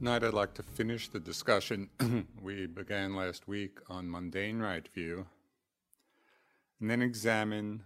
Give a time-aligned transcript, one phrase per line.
[0.00, 1.90] Tonight, I'd like to finish the discussion
[2.42, 5.26] we began last week on mundane right view,
[6.80, 7.82] and then examine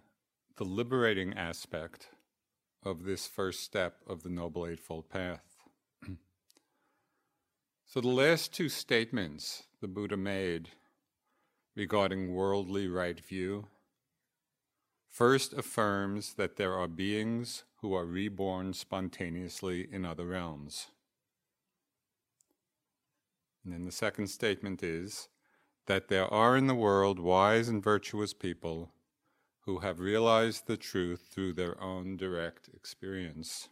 [0.55, 2.11] the liberating aspect
[2.85, 5.57] of this first step of the Noble Eightfold Path.
[7.85, 10.69] so, the last two statements the Buddha made
[11.75, 13.67] regarding worldly right view
[15.11, 20.93] first affirms that there are beings who are reborn spontaneously in other realms.
[23.65, 25.29] And then the second statement is
[25.87, 28.93] that there are in the world wise and virtuous people
[29.61, 33.69] who have realized the truth through their own direct experience.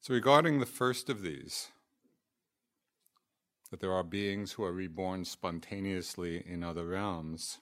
[0.00, 1.68] So, regarding the first of these,
[3.70, 7.58] that there are beings who are reborn spontaneously in other realms,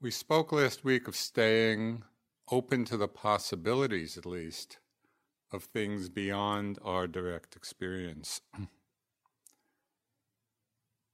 [0.00, 2.02] we spoke last week of staying
[2.50, 4.78] open to the possibilities, at least,
[5.52, 8.40] of things beyond our direct experience.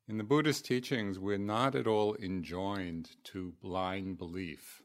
[0.08, 4.82] In the Buddhist teachings, we're not at all enjoined to blind belief.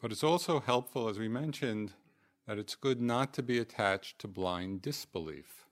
[0.00, 1.92] But it's also helpful, as we mentioned,
[2.46, 5.66] that it's good not to be attached to blind disbelief.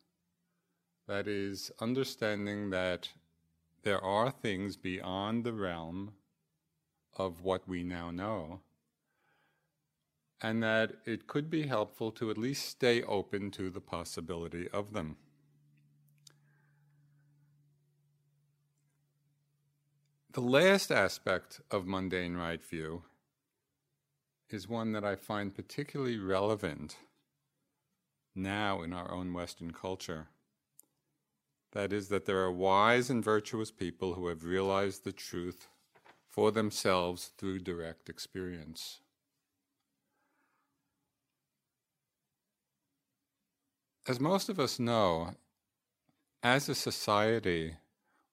[1.06, 3.10] That is, understanding that
[3.82, 6.14] there are things beyond the realm
[7.16, 8.60] of what we now know,
[10.42, 14.92] and that it could be helpful to at least stay open to the possibility of
[14.92, 15.16] them.
[20.32, 23.04] The last aspect of mundane right view
[24.50, 26.99] is one that I find particularly relevant
[28.34, 30.28] now in our own Western culture.
[31.72, 35.69] That is, that there are wise and virtuous people who have realized the truth
[36.28, 39.00] for themselves through direct experience.
[44.08, 45.35] As most of us know,
[46.41, 47.75] as a society,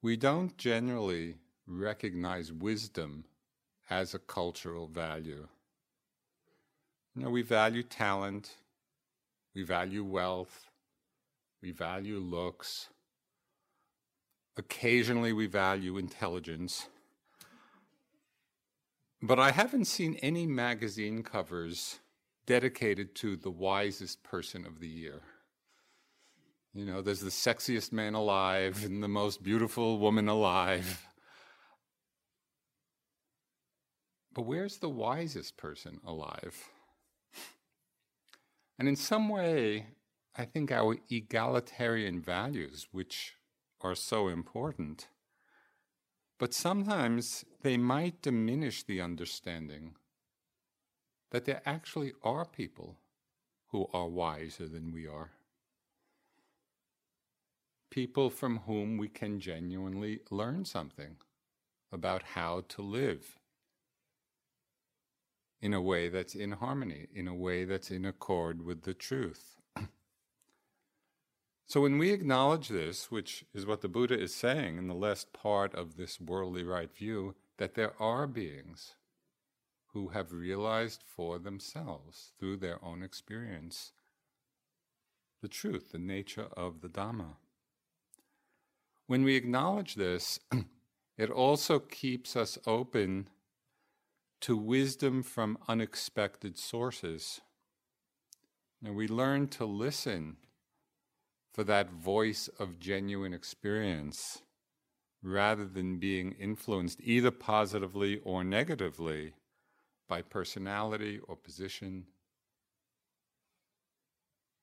[0.03, 3.25] we don't generally recognize wisdom
[3.89, 5.47] as a cultural value.
[7.15, 8.51] You know, we value talent,
[9.55, 10.67] we value wealth,
[11.59, 12.89] we value looks.
[14.57, 16.87] Occasionally, we value intelligence.
[19.23, 21.99] But I haven't seen any magazine covers
[22.45, 25.21] dedicated to the wisest person of the year.
[26.73, 31.05] You know, there's the sexiest man alive and the most beautiful woman alive.
[34.33, 36.69] But where's the wisest person alive?
[38.79, 39.85] And in some way,
[40.35, 43.35] I think our egalitarian values, which
[43.81, 45.09] are so important,
[46.39, 49.93] but sometimes they might diminish the understanding
[51.29, 52.97] that there actually are people
[53.67, 55.31] who are wiser than we are.
[57.93, 61.17] People from whom we can genuinely learn something
[61.91, 63.37] about how to live
[65.61, 69.57] in a way that's in harmony, in a way that's in accord with the truth.
[71.67, 75.31] so, when we acknowledge this, which is what the Buddha is saying in the last
[75.31, 78.95] part of this worldly right view, that there are beings
[79.93, 83.91] who have realized for themselves, through their own experience,
[85.43, 87.35] the truth, the nature of the Dhamma.
[89.07, 90.39] When we acknowledge this,
[91.17, 93.29] it also keeps us open
[94.41, 97.41] to wisdom from unexpected sources.
[98.83, 100.37] And we learn to listen
[101.53, 104.41] for that voice of genuine experience
[105.21, 109.33] rather than being influenced either positively or negatively
[110.09, 112.05] by personality or position.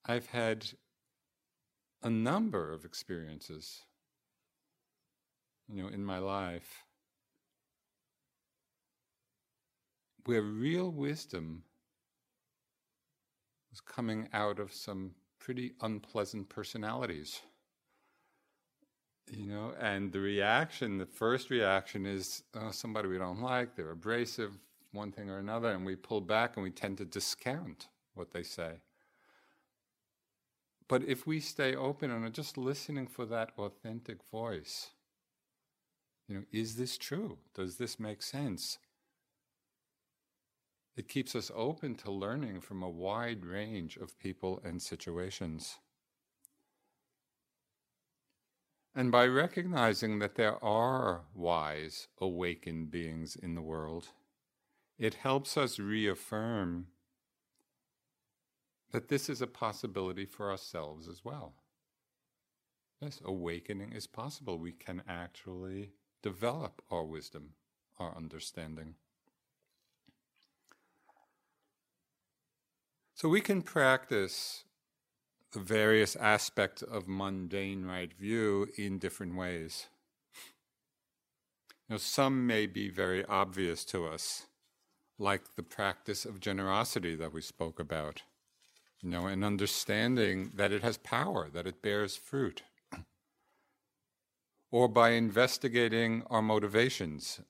[0.05, 0.67] I've had
[2.03, 3.83] a number of experiences,
[5.72, 6.84] you know, in my life
[10.25, 11.62] where real wisdom
[13.70, 17.40] was coming out of some pretty unpleasant personalities.
[19.31, 23.90] You know, and the reaction, the first reaction is oh, somebody we don't like, they're
[23.90, 24.58] abrasive,
[24.93, 28.43] one thing or another, and we pull back and we tend to discount what they
[28.43, 28.81] say.
[30.88, 34.90] But if we stay open and are just listening for that authentic voice,
[36.31, 37.38] you know, is this true?
[37.55, 38.79] Does this make sense?
[40.97, 45.79] It keeps us open to learning from a wide range of people and situations.
[48.94, 54.09] And by recognizing that there are wise, awakened beings in the world,
[54.99, 56.87] it helps us reaffirm
[58.93, 61.55] that this is a possibility for ourselves as well.
[63.00, 64.59] Yes, awakening is possible.
[64.59, 65.91] We can actually
[66.22, 67.50] develop our wisdom,
[67.99, 68.94] our understanding.
[73.14, 74.64] So we can practice
[75.52, 79.88] the various aspects of mundane right view in different ways.
[81.88, 84.46] You know, some may be very obvious to us,
[85.19, 88.22] like the practice of generosity that we spoke about.
[89.02, 92.62] You know, and understanding that it has power, that it bears fruit.
[94.70, 97.40] Or by investigating our motivations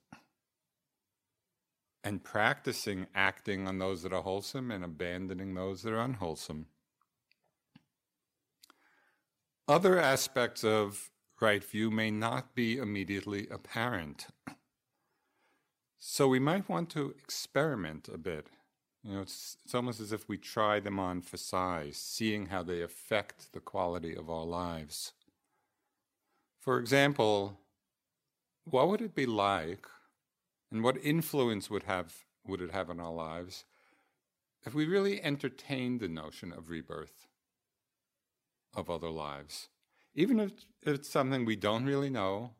[2.03, 6.65] and practicing acting on those that are wholesome and abandoning those that are unwholesome.
[9.67, 14.27] Other aspects of right view may not be immediately apparent.
[15.99, 18.47] So we might want to experiment a bit.
[19.03, 22.63] You know, it's, it's almost as if we try them on for size, seeing how
[22.63, 25.13] they affect the quality of our lives.
[26.61, 27.57] For example,
[28.65, 29.87] what would it be like
[30.69, 32.13] and what influence would have
[32.45, 33.65] would it have on our lives
[34.63, 37.25] if we really entertained the notion of rebirth
[38.75, 39.69] of other lives?
[40.13, 40.51] Even if
[40.83, 42.51] it's something we don't really know,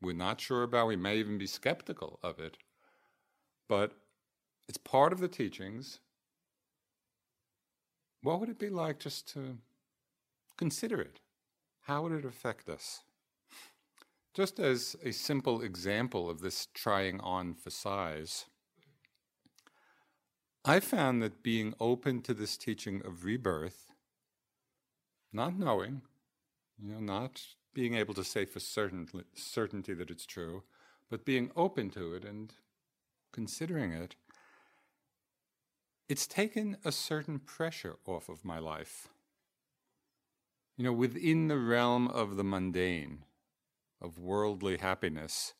[0.00, 2.58] we're not sure about, we may even be skeptical of it,
[3.68, 3.94] but
[4.68, 5.98] it's part of the teachings.
[8.22, 9.58] What would it be like just to
[10.56, 11.18] consider it?
[11.86, 13.02] How would it affect us?
[14.34, 18.46] Just as a simple example of this trying on for size,
[20.64, 23.92] I found that being open to this teaching of rebirth,
[25.34, 26.02] not knowing,
[26.82, 27.42] you know, not
[27.74, 30.62] being able to say for certain, certainty that it's true,
[31.10, 32.54] but being open to it and
[33.32, 34.14] considering it,
[36.08, 39.08] it's taken a certain pressure off of my life.
[40.76, 43.24] You know, within the realm of the mundane,
[44.02, 45.54] of worldly happiness,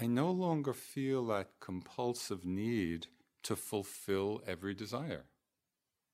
[0.00, 3.06] I no longer feel that compulsive need
[3.44, 5.26] to fulfill every desire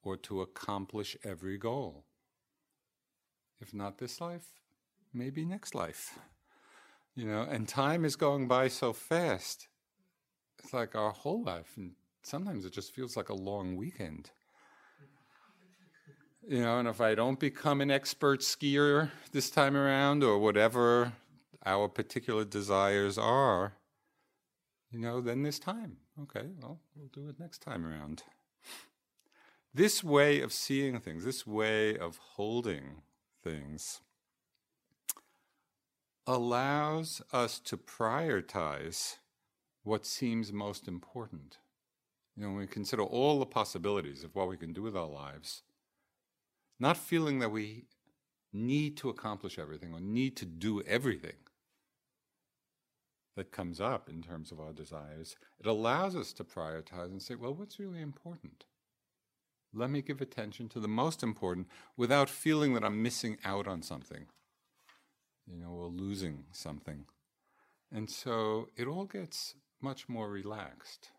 [0.03, 2.05] or to accomplish every goal.
[3.61, 4.61] If not this life,
[5.15, 6.19] maybe next life.
[7.15, 9.69] You know, and time is going by so fast.
[10.59, 14.31] It's like our whole life and sometimes it just feels like a long weekend.
[16.49, 21.13] You know, and if I don't become an expert skier this time around or whatever
[21.65, 23.75] our particular desires are,
[24.91, 25.99] you know, then there's time.
[26.21, 28.25] Okay, well, we'll do it next time around.
[29.73, 33.03] This way of seeing things, this way of holding
[33.45, 34.01] things,
[36.27, 39.19] allows us to prioritize
[39.85, 41.59] what seems most important.
[42.37, 45.09] You know, when we consider all the possibilities of what we can do with our
[45.09, 45.63] lives,
[46.79, 47.85] not feeling that we
[48.53, 51.37] need to accomplish everything or need to do everything
[53.37, 57.35] that comes up in terms of our desires, it allows us to prioritize and say,
[57.35, 58.65] well, what's really important?
[59.73, 63.81] Let me give attention to the most important without feeling that I'm missing out on
[63.81, 64.27] something,
[65.47, 67.07] you know, or losing something.
[67.91, 71.11] And so it all gets much more relaxed.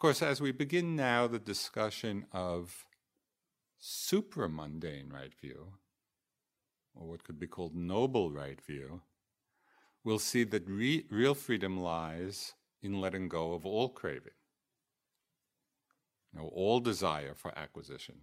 [0.00, 2.86] Course, as we begin now the discussion of
[3.78, 5.74] supramundane right view,
[6.94, 9.02] or what could be called noble right view,
[10.02, 14.32] we'll see that re- real freedom lies in letting go of all craving,
[16.32, 18.20] you know, all desire for acquisition,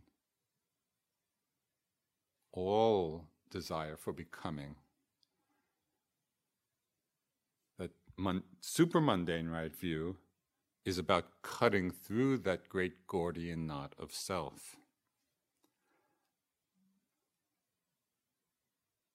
[2.52, 4.76] all desire for becoming.
[7.78, 10.18] That mon- super mundane right view
[10.88, 14.78] is about cutting through that great Gordian knot of self.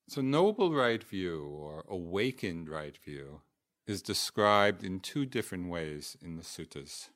[0.06, 3.40] So, noble right view or awakened right view
[3.86, 7.08] is described in two different ways in the suttas.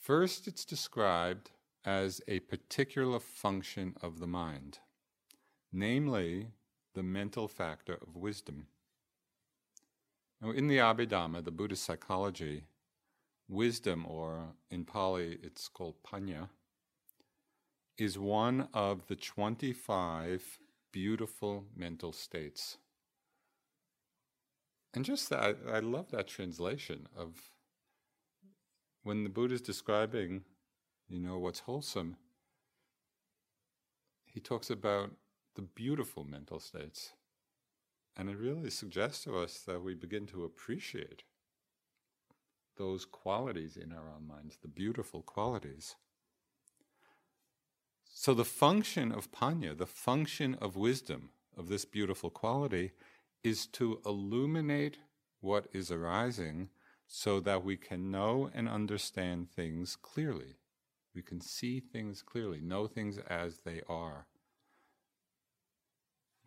[0.00, 1.50] First, it's described
[1.84, 4.78] as a particular function of the mind,
[5.70, 6.52] namely
[6.94, 8.68] the mental factor of wisdom.
[10.40, 12.64] Now, in the Abhidhamma, the Buddhist psychology,
[13.48, 16.48] wisdom, or in Pali it's called panya,
[17.96, 20.58] is one of the 25
[20.92, 22.78] beautiful mental states
[24.94, 27.50] and just that, I love that translation of
[29.02, 30.42] when the Buddha is describing,
[31.08, 32.16] you know, what's wholesome,
[34.24, 35.12] he talks about
[35.54, 37.12] the beautiful mental states.
[38.16, 41.22] And it really suggests to us that we begin to appreciate
[42.78, 45.96] those qualities in our own minds, the beautiful qualities.
[48.04, 52.92] So, the function of panya, the function of wisdom, of this beautiful quality,
[53.44, 54.98] is to illuminate
[55.40, 56.70] what is arising
[57.06, 60.56] so that we can know and understand things clearly.
[61.14, 64.26] We can see things clearly, know things as they are.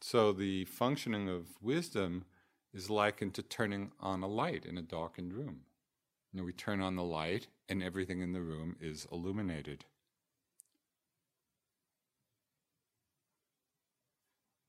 [0.01, 2.25] So the functioning of wisdom
[2.73, 5.61] is likened to turning on a light in a darkened room.
[6.31, 9.85] You know, we turn on the light and everything in the room is illuminated.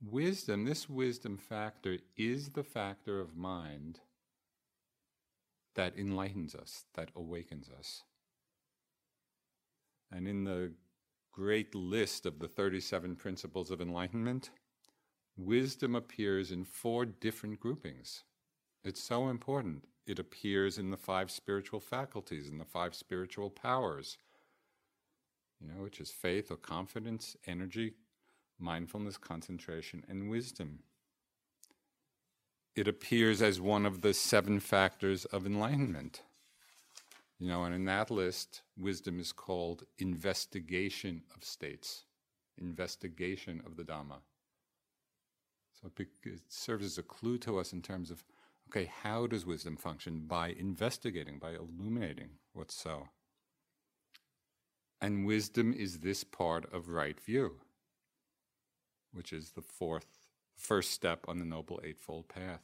[0.04, 4.00] Wisdom, this wisdom factor, is the factor of mind
[5.76, 8.02] that enlightens us, that awakens us.
[10.10, 10.72] And in the
[11.32, 14.50] great list of the 37 principles of enlightenment,
[15.36, 18.24] wisdom appears in four different groupings.
[18.84, 19.84] It's so important.
[20.06, 24.18] It appears in the five spiritual faculties, in the five spiritual powers,
[25.60, 27.94] you know, which is faith or confidence, energy,
[28.58, 30.80] mindfulness, concentration, and wisdom.
[32.74, 36.22] It appears as one of the seven factors of enlightenment.
[37.38, 42.04] You know, and in that list, wisdom is called investigation of states,
[42.56, 44.18] investigation of the Dhamma.
[45.80, 48.24] So it, it serves as a clue to us in terms of,
[48.72, 50.24] okay, how does wisdom function?
[50.26, 53.08] By investigating, by illuminating what's so.
[55.00, 57.56] And wisdom is this part of right view
[59.12, 60.06] which is the fourth,
[60.56, 62.62] first step on the Noble Eightfold Path.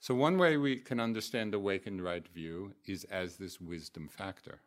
[0.00, 4.60] So, one way we can understand awakened right view is as this wisdom factor.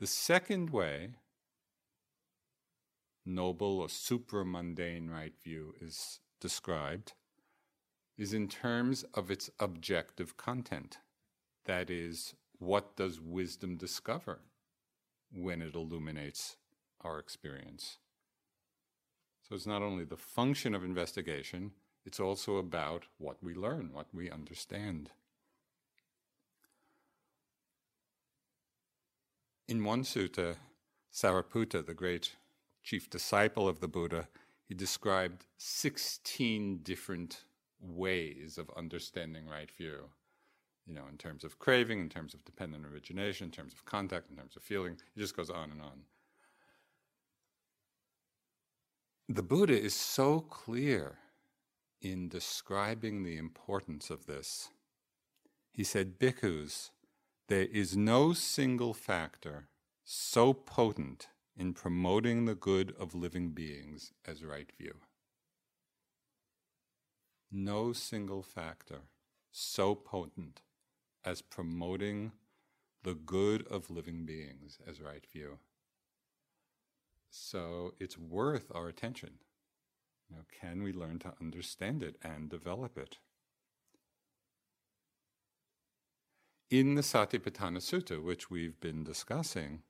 [0.00, 1.10] The second way,
[3.24, 7.14] noble or supramundane right view, is described,
[8.18, 10.98] is in terms of its objective content.
[11.64, 14.40] That is, what does wisdom discover
[15.32, 16.56] when it illuminates
[17.00, 17.96] our experience.
[19.40, 21.72] So it's not only the function of investigation,
[22.04, 25.12] it's also about what we learn, what we understand.
[29.66, 30.56] In one sutta,
[31.10, 32.36] Sariputta, the great
[32.82, 34.28] chief disciple of the Buddha,
[34.66, 37.44] he described 16 different
[37.80, 40.10] ways of understanding right view.
[40.86, 44.30] You know, in terms of craving, in terms of dependent origination, in terms of contact,
[44.30, 44.98] in terms of feeling.
[45.16, 46.02] It just goes on and on.
[49.28, 51.18] The Buddha is so clear
[52.02, 54.68] in describing the importance of this.
[55.72, 56.90] He said, Bhikkhus,
[57.48, 59.68] there is no single factor
[60.04, 64.94] so potent in promoting the good of living beings as right view.
[67.50, 69.02] No single factor
[69.52, 70.62] so potent
[71.24, 72.32] as promoting
[73.04, 75.58] the good of living beings as right view.
[77.30, 79.38] So it's worth our attention.
[80.30, 83.18] Know, can we learn to understand it and develop it?
[86.70, 89.82] In the Satipatthana Sutta, which we've been discussing,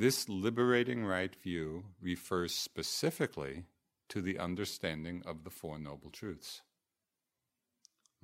[0.00, 3.66] this liberating right view refers specifically
[4.08, 6.62] to the understanding of the Four Noble Truths.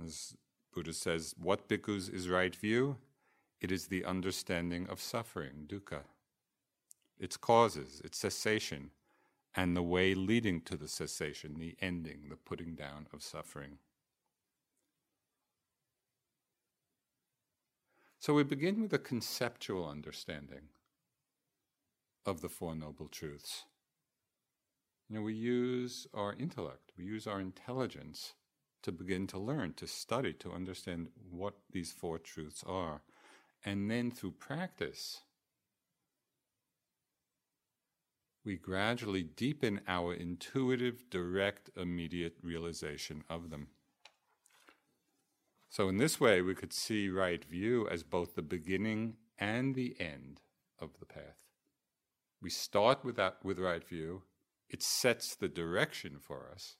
[0.02, 0.34] As
[0.72, 2.96] Buddha says, what bhikkhus is right view?
[3.60, 6.04] It is the understanding of suffering, dukkha,
[7.18, 8.90] its causes, its cessation,
[9.54, 13.76] and the way leading to the cessation, the ending, the putting down of suffering.
[18.18, 20.70] So we begin with a conceptual understanding
[22.26, 23.64] of the Four Noble Truths.
[25.08, 28.34] You know, we use our intellect, we use our intelligence
[28.82, 33.02] to begin to learn, to study, to understand what these four truths are.
[33.64, 35.22] And then through practice,
[38.44, 43.68] we gradually deepen our intuitive, direct, immediate realization of them.
[45.68, 49.96] So, in this way, we could see right view as both the beginning and the
[50.00, 50.40] end
[50.80, 51.45] of the path.
[52.40, 54.22] We start with that with right view.
[54.68, 56.76] It sets the direction for us.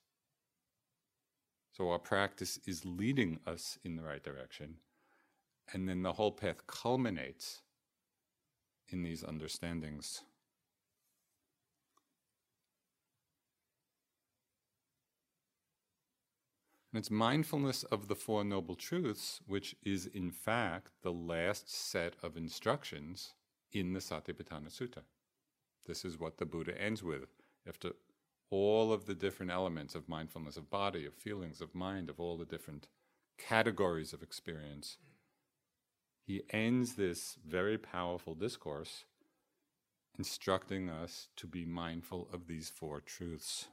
[1.72, 4.76] So our practice is leading us in the right direction.
[5.72, 7.62] And then the whole path culminates
[8.88, 10.22] in these understandings.
[16.92, 22.14] And it's mindfulness of the Four Noble Truths, which is in fact the last set
[22.22, 23.34] of instructions
[23.70, 25.02] in the Satipatthana Sutta.
[25.86, 27.28] This is what the Buddha ends with.
[27.66, 27.92] After
[28.50, 32.36] all of the different elements of mindfulness of body, of feelings, of mind, of all
[32.36, 32.88] the different
[33.38, 34.98] categories of experience,
[36.26, 39.04] he ends this very powerful discourse
[40.18, 43.68] instructing us to be mindful of these four truths.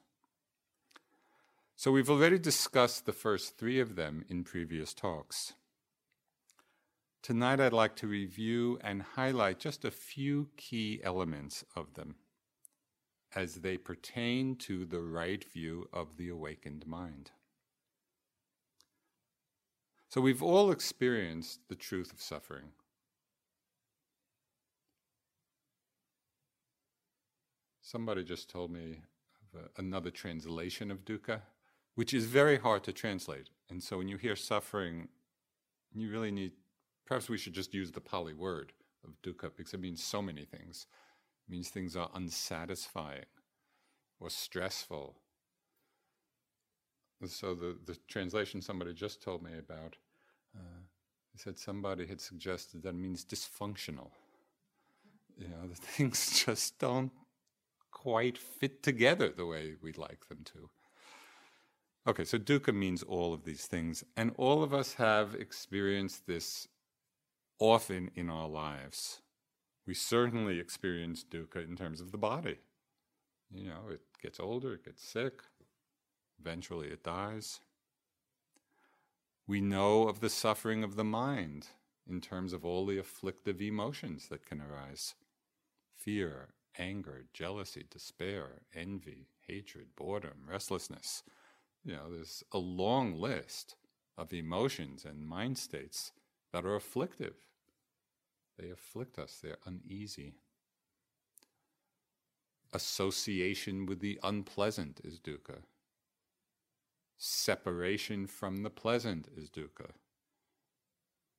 [1.75, 5.53] So, we've already discussed the first three of them in previous talks.
[7.23, 12.15] Tonight, I'd like to review and highlight just a few key elements of them
[13.33, 17.31] as they pertain to the right view of the awakened mind.
[20.09, 22.73] So, we've all experienced the truth of suffering.
[27.81, 28.97] Somebody just told me
[29.53, 31.39] of another translation of dukkha,
[31.95, 33.47] which is very hard to translate.
[33.69, 35.07] And so, when you hear suffering,
[35.93, 36.51] you really need
[37.05, 40.45] Perhaps we should just use the Pali word of dukkha because it means so many
[40.45, 40.87] things.
[41.47, 43.25] It means things are unsatisfying
[44.19, 45.15] or stressful.
[47.25, 49.95] So the, the translation somebody just told me about,
[50.55, 50.81] uh,
[51.35, 54.11] said somebody had suggested that it means dysfunctional.
[55.37, 57.11] You know, the things just don't
[57.91, 60.69] quite fit together the way we'd like them to.
[62.05, 66.67] Okay, so dukkha means all of these things, and all of us have experienced this
[67.59, 69.21] often in our lives.
[69.85, 72.59] We certainly experience dukkha in terms of the body.
[73.51, 75.41] You know, it gets older, it gets sick,
[76.39, 77.59] eventually it dies.
[79.45, 81.67] We know of the suffering of the mind
[82.09, 85.15] in terms of all the afflictive emotions that can arise
[85.95, 91.23] fear, anger, jealousy, despair, envy, hatred, boredom, restlessness.
[91.83, 93.75] You know, there's a long list
[94.17, 96.11] of emotions and mind states
[96.53, 97.33] that are afflictive.
[98.57, 100.35] They afflict us, they're uneasy.
[102.71, 105.63] Association with the unpleasant is dukkha.
[107.17, 109.91] Separation from the pleasant is dukkha.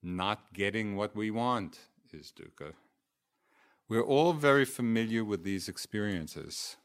[0.03, 1.79] Not getting what we want
[2.13, 2.75] is dukkha.
[3.89, 6.77] We're all very familiar with these experiences.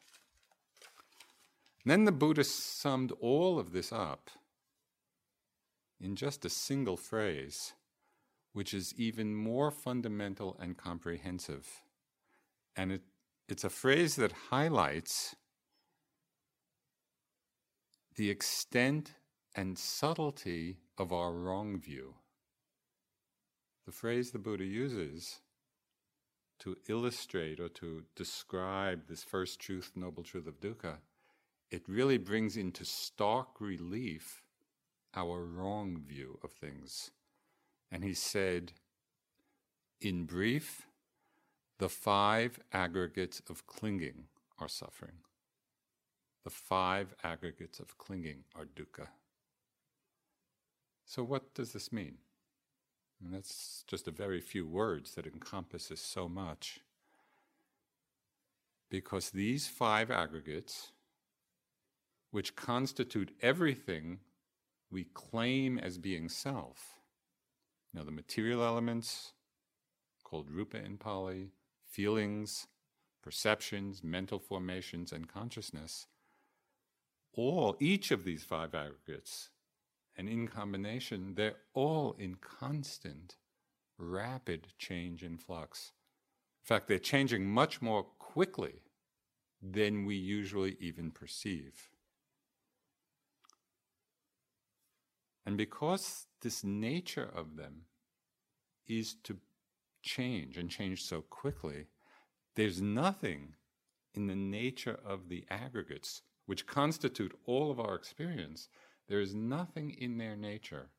[1.83, 4.29] And then the Buddha summed all of this up
[5.99, 7.73] in just a single phrase
[8.53, 11.67] which is even more fundamental and comprehensive.
[12.75, 13.01] And it,
[13.47, 15.35] it's a phrase that highlights
[18.15, 19.13] the extent
[19.55, 22.15] and subtlety of our wrong view.
[23.85, 25.39] The phrase the Buddha uses
[26.59, 30.97] to illustrate or to describe this first truth, noble truth of dukkha,
[31.71, 34.43] it really brings into stark relief
[35.15, 37.11] our wrong view of things.
[37.91, 38.73] And he said,
[40.01, 40.87] in brief,
[41.79, 44.25] the five aggregates of clinging
[44.59, 45.23] are suffering.
[46.43, 49.07] The five aggregates of clinging are dukkha.
[51.05, 52.19] So, what does this mean?
[53.21, 56.79] And that's just a very few words that encompasses so much.
[58.89, 60.91] Because these five aggregates,
[62.31, 64.19] which constitute everything
[64.89, 66.98] we claim as being self,
[67.93, 69.33] now the material elements,
[70.23, 71.51] called rupa in Pali,
[71.85, 72.67] feelings,
[73.21, 76.07] perceptions, mental formations, and consciousness,
[77.33, 79.49] all, each of these five aggregates
[80.19, 83.37] and in combination, they're all in constant,
[83.97, 85.93] rapid change and flux.
[86.61, 88.81] In fact, they're changing much more quickly
[89.61, 91.89] than we usually even perceive.
[95.45, 97.81] And because this nature of them
[98.87, 99.37] is to
[100.01, 101.87] change and change so quickly,
[102.55, 103.55] there's nothing
[104.13, 108.69] in the nature of the aggregates which constitute all of our experience
[109.07, 110.89] there is nothing in their nature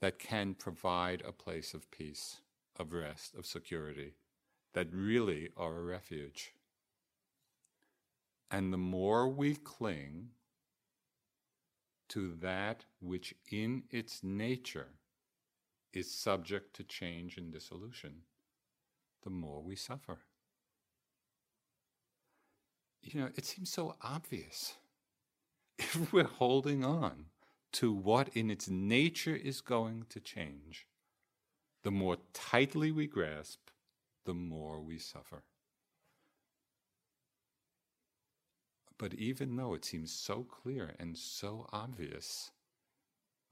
[0.00, 2.38] that can provide a place of peace,
[2.78, 4.14] of rest, of security,
[4.72, 6.52] that really are a refuge.
[8.50, 10.28] And the more we cling
[12.08, 14.88] to that which in its nature
[15.92, 18.22] is subject to change and dissolution,
[19.22, 20.18] the more we suffer.
[23.02, 24.74] You know, it seems so obvious
[25.78, 27.26] if we're holding on
[27.72, 30.86] to what in its nature is going to change,
[31.82, 33.68] the more tightly we grasp,
[34.24, 35.42] the more we suffer.
[38.98, 42.50] But even though it seems so clear and so obvious,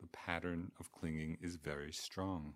[0.01, 2.55] the pattern of clinging is very strong.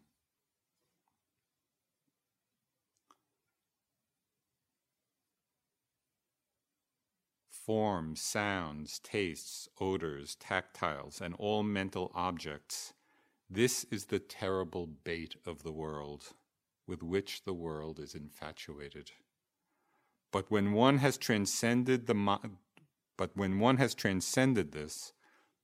[7.67, 12.93] forms, sounds, tastes, odors, tactiles, and all mental objects.
[13.51, 16.33] This is the terrible bait of the world,
[16.87, 19.11] with which the world is infatuated.
[20.31, 22.15] But when one has transcended the
[23.17, 25.13] but when one has transcended this,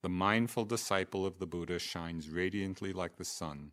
[0.03, 3.73] the mindful disciple of the Buddha shines radiantly like the sun,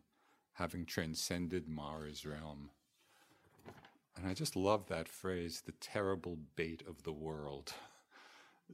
[0.54, 2.70] having transcended Mara's realm.
[4.16, 7.74] And I just love that phrase, the terrible bait of the world.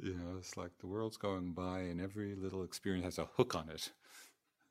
[0.01, 3.55] You know, it's like the world's going by and every little experience has a hook
[3.55, 3.91] on it.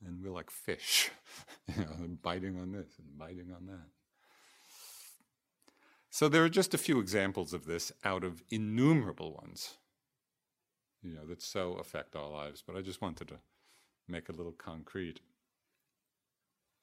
[0.05, 1.11] And we're like fish,
[1.75, 3.87] you know, biting on this and biting on that.
[6.11, 9.79] So there are just a few examples of this out of innumerable ones,
[11.05, 12.63] you know, that so affect our lives.
[12.67, 13.39] But I just wanted to
[14.09, 15.21] make a little concrete.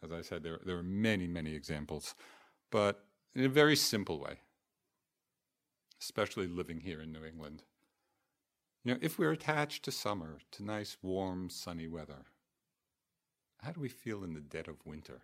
[0.03, 2.15] As I said, there, there are many, many examples,
[2.71, 3.03] but
[3.35, 4.39] in a very simple way,
[5.99, 7.63] especially living here in New England.
[8.83, 12.25] You know, if we're attached to summer, to nice, warm, sunny weather,
[13.59, 15.21] how do we feel in the dead of winter?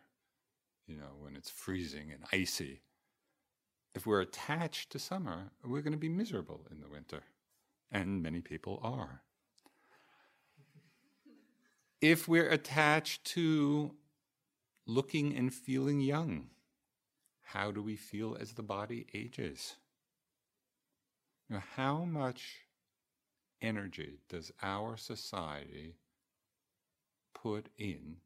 [0.85, 2.81] You know, when it's freezing and icy.
[3.95, 7.23] If we're attached to summer, we're going to be miserable in the winter.
[7.91, 9.21] And many people are.
[12.01, 13.95] If we're attached to
[14.85, 16.49] looking and feeling young,
[17.41, 19.75] how do we feel as the body ages?
[21.49, 22.57] Know, how much
[23.61, 25.95] energy does our society
[27.33, 28.17] put in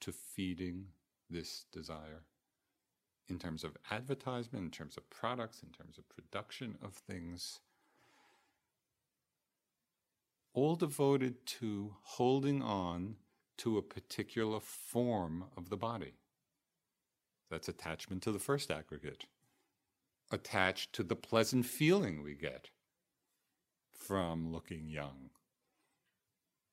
[0.00, 0.86] to feeding
[1.28, 2.22] this desire?
[3.28, 7.60] In terms of advertisement, in terms of products, in terms of production of things,
[10.54, 13.16] all devoted to holding on
[13.58, 16.14] to a particular form of the body.
[17.50, 19.26] That's attachment to the first aggregate,
[20.30, 22.70] attached to the pleasant feeling we get
[23.92, 25.30] from looking young.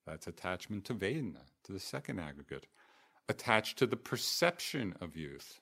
[0.05, 2.67] That's attachment to Vedana, to the second aggregate,
[3.29, 5.59] attached to the perception of youth.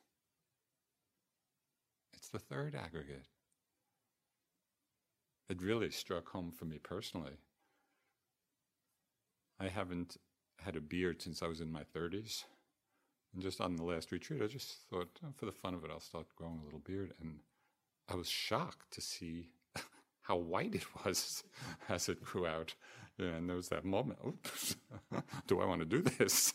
[2.13, 3.27] It's the third aggregate.
[5.49, 7.37] It really struck home for me personally.
[9.59, 10.17] I haven't
[10.61, 12.43] had a beard since I was in my 30s.
[13.33, 15.91] And just on the last retreat, I just thought, oh, for the fun of it,
[15.91, 17.13] I'll start growing a little beard.
[17.21, 17.39] And
[18.07, 19.49] I was shocked to see
[20.21, 21.43] how white it was
[21.89, 22.73] as it grew out.
[23.17, 24.77] Yeah, and there was that moment oops,
[25.47, 26.53] do I want to do this?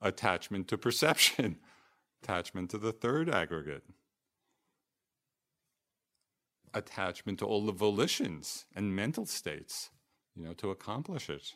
[0.00, 1.56] Attachment to perception,
[2.22, 3.82] attachment to the third aggregate,
[6.72, 9.90] attachment to all the volitions and mental states,
[10.36, 11.54] you know, to accomplish it.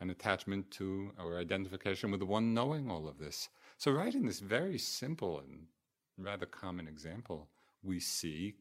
[0.00, 3.48] An attachment to or identification with the one knowing all of this.
[3.78, 5.66] So, right in this very simple and
[6.18, 7.48] rather common example,
[7.82, 8.56] we see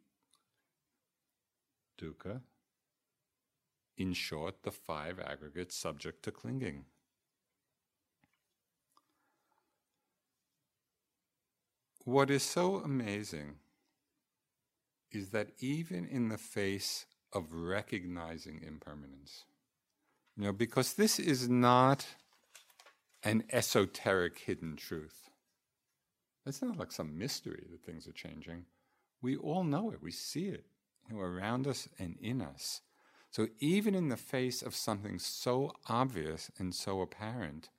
[2.00, 2.42] dukkha,
[3.98, 6.86] in short, the five aggregates subject to clinging.
[12.06, 13.56] What is so amazing
[15.12, 19.46] is that even in the face of recognizing impermanence,
[20.38, 22.06] you know, because this is not
[23.24, 25.30] an esoteric hidden truth.
[26.46, 28.65] It's not like some mystery that things are changing.
[29.22, 30.65] We all know it, we see it
[31.10, 32.82] you know, around us and in us.
[33.32, 37.69] So even in the face of something so obvious and so apparent,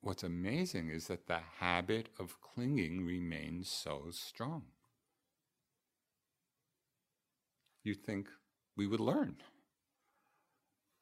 [0.00, 4.64] what's amazing is that the habit of clinging remains so strong.
[7.84, 8.28] You'd think
[8.76, 9.36] we would learn.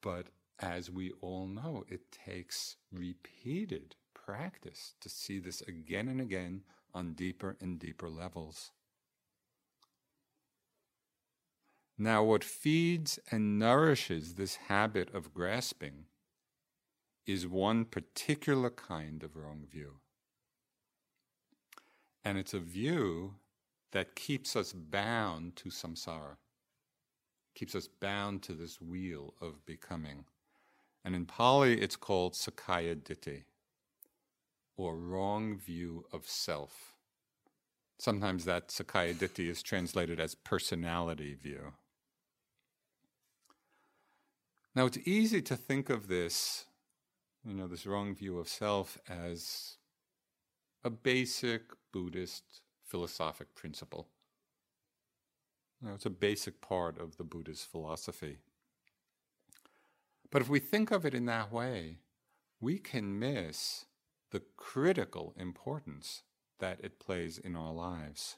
[0.03, 0.27] But
[0.59, 7.15] as we all know, it takes repeated practice to see this again and again on
[7.15, 8.73] deeper and deeper levels.
[11.99, 16.07] Now, what feeds and nourishes this habit of grasping
[17.27, 20.01] is one particular kind of wrong view.
[22.25, 23.35] And it's a view
[23.93, 26.37] that keeps us bound to samsara,
[27.55, 30.25] keeps us bound to this wheel of becoming.
[31.05, 33.45] And in Pali, it's called Sakkaya Ditthi,
[34.77, 36.95] or wrong view of self.
[37.99, 41.73] Sometimes that Sakkaya Ditthi is translated as personality view.
[44.75, 46.65] Now, it's easy to think of this,
[47.45, 49.77] you know, this wrong view of self as
[50.83, 51.63] a basic
[51.93, 54.09] Buddhist philosophic principle.
[55.83, 58.39] You know, it's a basic part of the Buddha's philosophy.
[60.31, 61.99] But if we think of it in that way,
[62.61, 63.87] we can miss
[64.31, 66.23] the critical importance
[66.61, 68.37] that it plays in our lives.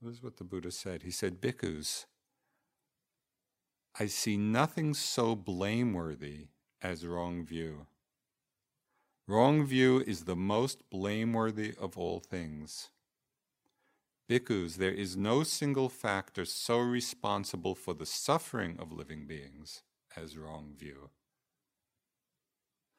[0.00, 1.02] This is what the Buddha said.
[1.02, 2.06] He said, Bhikkhus,
[4.00, 6.48] I see nothing so blameworthy
[6.80, 7.86] as wrong view.
[9.28, 12.90] Wrong view is the most blameworthy of all things.
[14.28, 19.82] Bhikkhus, there is no single factor so responsible for the suffering of living beings
[20.16, 21.10] as wrong view.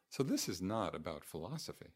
[0.09, 1.91] So, this is not about philosophy.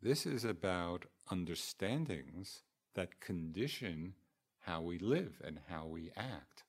[0.00, 2.62] This is about understandings
[2.94, 4.14] that condition
[4.60, 6.64] how we live and how we act.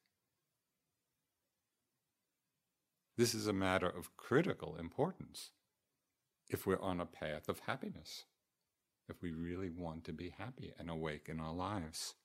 [3.17, 5.51] This is a matter of critical importance
[6.49, 8.25] if we're on a path of happiness,
[9.09, 12.15] if we really want to be happy and awake in our lives.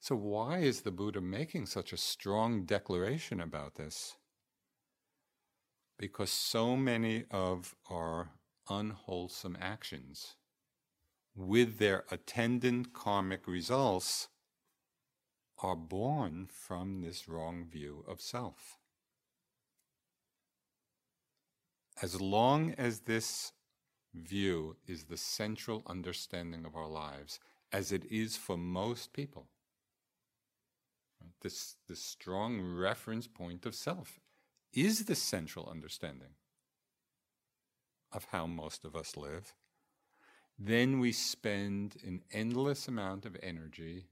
[0.00, 4.16] So, why is the Buddha making such a strong declaration about this?
[5.98, 8.30] Because so many of our
[8.68, 10.36] unwholesome actions,
[11.34, 14.28] with their attendant karmic results,
[15.58, 18.76] are born from this wrong view of self.
[22.02, 23.52] As long as this
[24.14, 27.40] view is the central understanding of our lives,
[27.72, 29.48] as it is for most people,
[31.40, 34.20] this, this strong reference point of self
[34.72, 36.34] is the central understanding
[38.12, 39.54] of how most of us live,
[40.58, 44.06] then we spend an endless amount of energy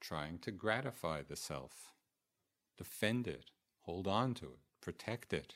[0.00, 1.92] trying to gratify the self,
[2.76, 3.50] defend it,
[3.82, 5.54] hold on to it, protect it.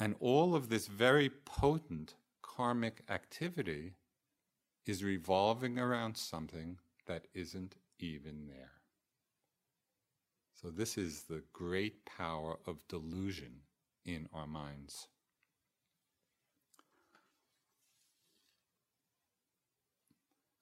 [0.00, 3.92] And all of this very potent karmic activity
[4.86, 8.72] is revolving around something that isn't even there.
[10.54, 13.60] So, this is the great power of delusion
[14.06, 15.06] in our minds.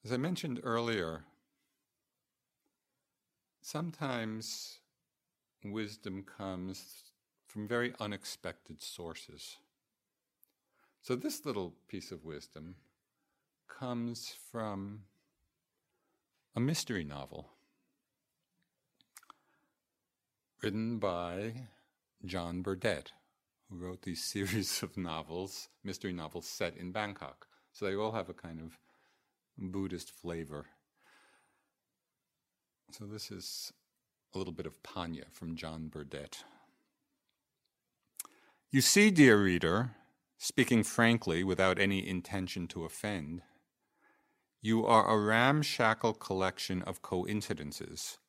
[0.03, 1.23] As I mentioned earlier,
[3.61, 4.79] sometimes
[5.63, 7.08] wisdom comes
[7.49, 9.57] from very unexpected sources.
[11.01, 12.75] So, this little piece of wisdom
[13.67, 15.01] comes from
[16.55, 17.49] a mystery novel
[20.61, 21.53] written by
[22.23, 23.11] John Burdett,
[23.69, 27.47] who wrote these series of novels, mystery novels set in Bangkok.
[27.71, 28.77] So they all have a kind of
[29.57, 30.65] Buddhist flavor.
[32.91, 33.73] So this is
[34.35, 36.43] a little bit of Panya from John Burdett.
[38.71, 39.95] You see, dear reader,
[40.37, 43.41] speaking frankly without any intention to offend,
[44.61, 48.19] you are a ramshackle collection of coincidences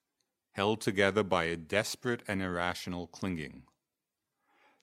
[0.52, 3.64] held together by a desperate and irrational clinging.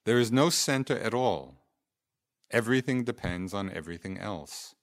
[0.06, 1.56] There is no center at all.
[2.52, 4.76] Everything depends on everything else.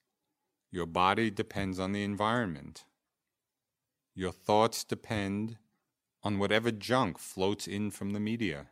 [0.73, 2.85] Your body depends on the environment.
[4.13, 5.57] Your thoughts depend
[6.25, 8.71] on whatever junk floats in from the media.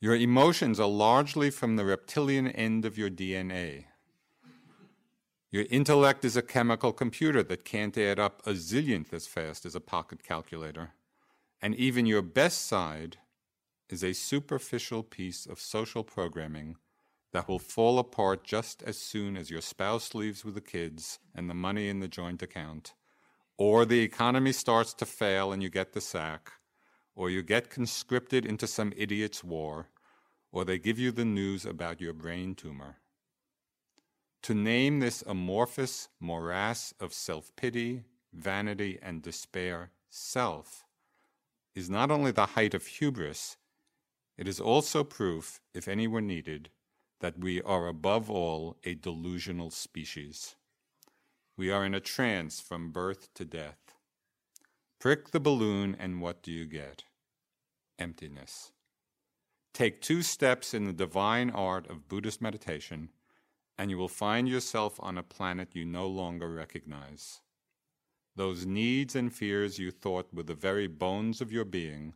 [0.00, 3.86] Your emotions are largely from the reptilian end of your DNA.
[5.50, 9.74] Your intellect is a chemical computer that can't add up a zillionth as fast as
[9.74, 10.90] a pocket calculator.
[11.60, 13.16] And even your best side
[13.88, 16.76] is a superficial piece of social programming
[17.32, 21.50] that will fall apart just as soon as your spouse leaves with the kids and
[21.50, 22.94] the money in the joint account,
[23.56, 26.52] or the economy starts to fail and you get the sack,
[27.18, 29.88] or you get conscripted into some idiot's war,
[30.52, 32.98] or they give you the news about your brain tumor.
[34.42, 40.84] To name this amorphous morass of self pity, vanity, and despair self
[41.74, 43.56] is not only the height of hubris,
[44.36, 46.70] it is also proof, if any were needed,
[47.18, 50.54] that we are above all a delusional species.
[51.56, 53.96] We are in a trance from birth to death.
[55.00, 57.02] Prick the balloon, and what do you get?
[57.98, 58.72] Emptiness.
[59.74, 63.10] Take two steps in the divine art of Buddhist meditation,
[63.76, 67.40] and you will find yourself on a planet you no longer recognize.
[68.34, 72.14] Those needs and fears you thought were the very bones of your being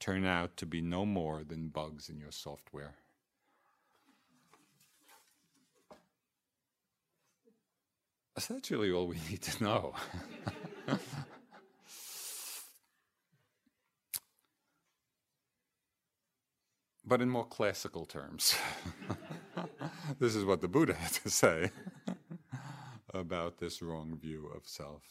[0.00, 2.96] turn out to be no more than bugs in your software.
[8.38, 9.94] So that's really all we need to know.
[17.04, 18.54] but in more classical terms,
[20.18, 21.70] this is what the Buddha had to say
[23.14, 25.02] about this wrong view of self.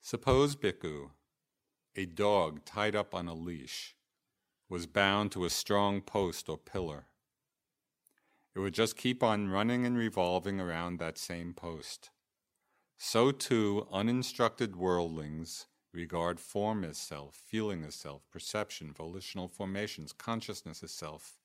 [0.00, 1.10] Suppose, Bhikkhu,
[1.94, 3.94] a dog tied up on a leash
[4.68, 7.04] was bound to a strong post or pillar.
[8.54, 12.10] It would just keep on running and revolving around that same post.
[12.98, 20.82] So too, uninstructed worldlings regard form as self, feeling as self, perception, volitional formations, consciousness
[20.82, 21.38] as self.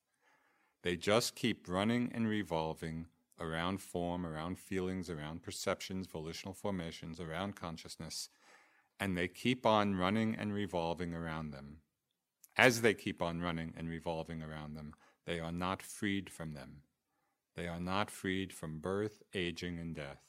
[0.83, 3.07] They just keep running and revolving
[3.39, 8.29] around form, around feelings, around perceptions, volitional formations, around consciousness,
[8.99, 11.77] and they keep on running and revolving around them.
[12.55, 14.93] As they keep on running and revolving around them,
[15.25, 16.83] they are not freed from them.
[17.55, 20.21] They are not freed from birth, aging, and death,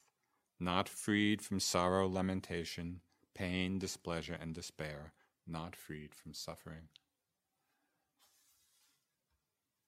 [0.59, 3.01] not freed from sorrow, lamentation,
[3.39, 5.13] pain, displeasure, and despair,
[5.47, 6.89] not freed from suffering.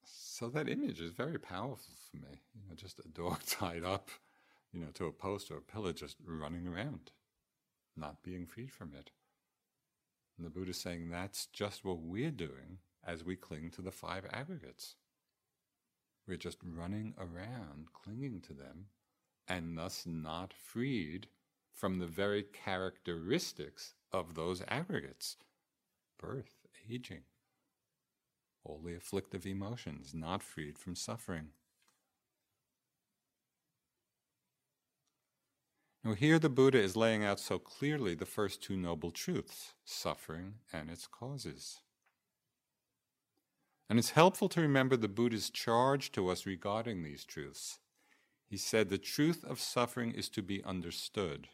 [0.05, 2.43] So that image is very powerful for me.
[2.55, 4.09] You know, just a dog tied up,
[4.73, 7.11] you know, to a post or a pillar, just running around
[7.97, 9.11] not being freed from it.
[10.37, 13.91] And the Buddha is saying that's just what we're doing as we cling to the
[13.91, 14.95] five aggregates.
[16.27, 18.87] We're just running around, clinging to them,
[19.49, 21.27] and thus not freed
[21.81, 25.39] from the very characteristics of those aggregates
[26.19, 27.23] birth, aging,
[28.63, 31.47] all the afflictive emotions, not freed from suffering.
[36.05, 40.57] Now, here the Buddha is laying out so clearly the first two noble truths suffering
[40.75, 41.79] and its causes.
[43.89, 47.79] And it's helpful to remember the Buddha's charge to us regarding these truths.
[48.47, 51.49] He said the truth of suffering is to be understood,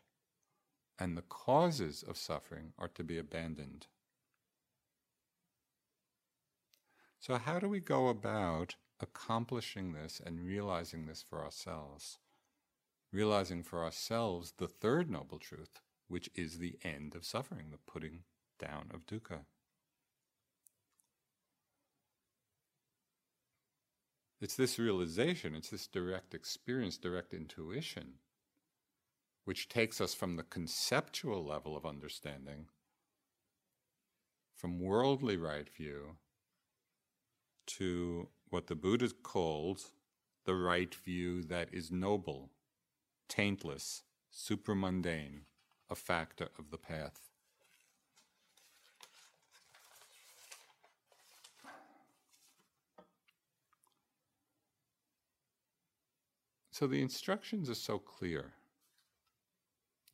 [0.99, 3.87] and the causes of suffering are to be abandoned.
[7.19, 12.19] So, how do we go about accomplishing this and realizing this for ourselves?
[13.13, 18.21] realizing for ourselves the third noble truth, which is the end of suffering, the putting
[18.59, 19.41] down of dukkha.
[24.41, 28.15] It's this realization, it's this direct experience, direct intuition,
[29.47, 32.67] which takes us from the conceptual level of understanding,
[34.57, 36.17] from worldly right view,
[37.65, 39.85] to what the Buddha called
[40.47, 42.51] the right view that is noble,
[43.29, 44.03] taintless,
[44.35, 45.43] supramundane,
[45.89, 47.21] a factor of the path.
[56.73, 58.56] So the instructions are so clear.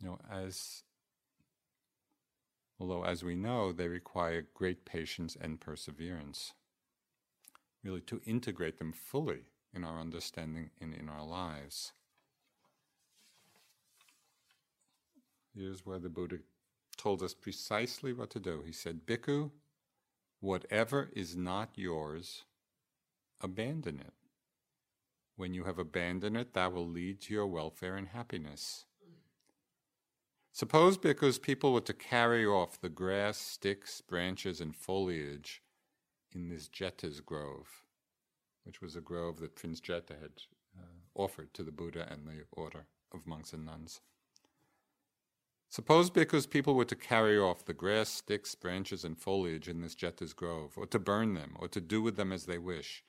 [0.03, 0.83] You know, as
[2.81, 6.55] although as we know, they require great patience and perseverance,
[7.85, 11.93] really to integrate them fully in our understanding and in our lives.
[15.55, 16.39] Here's where the Buddha
[16.97, 18.63] told us precisely what to do.
[18.67, 19.51] He said, Bhikkhu,
[20.41, 22.43] whatever is not yours,
[23.41, 24.15] abandon it.
[25.37, 28.87] When you have abandoned it, that will lead to your welfare and happiness.
[30.55, 35.63] Suppose because people were to carry off the grass, sticks, branches, and foliage
[36.31, 37.83] in this Jeta's grove,
[38.65, 40.43] which was a grove that Prince Jeta had
[40.79, 40.85] uh,
[41.15, 44.03] offered to the Buddha and the order of monks and nuns.
[45.71, 49.95] Suppose because people were to carry off the grass, sticks, branches, and foliage in this
[49.95, 53.03] Jeta's grove, or to burn them, or to do with them as they wish,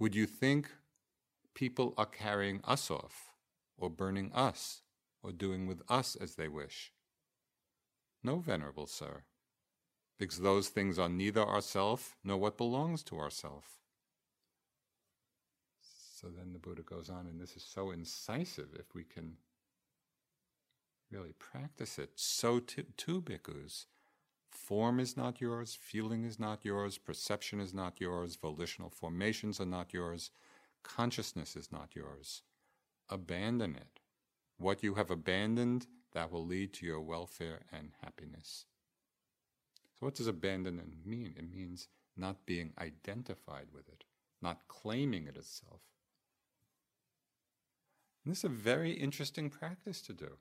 [0.00, 0.70] would you think
[1.54, 3.32] people are carrying us off,
[3.76, 4.82] or burning us,
[5.22, 6.92] or doing with us as they wish?
[8.22, 9.22] No, venerable sir,
[10.18, 13.78] because those things are neither ourself nor what belongs to ourself.
[16.20, 19.36] So then the Buddha goes on, and this is so incisive if we can
[21.12, 22.10] really practice it.
[22.16, 23.86] So too, too, bhikkhus.
[24.50, 29.66] Form is not yours, feeling is not yours, perception is not yours, volitional formations are
[29.66, 30.30] not yours,
[30.82, 32.42] consciousness is not yours.
[33.08, 33.97] Abandon it.
[34.58, 38.66] What you have abandoned, that will lead to your welfare and happiness.
[39.94, 41.34] So, what does abandonment mean?
[41.36, 44.04] It means not being identified with it,
[44.42, 45.80] not claiming it as self.
[48.24, 50.38] And this is a very interesting practice to do.